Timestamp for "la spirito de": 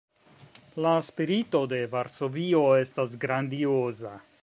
0.85-1.83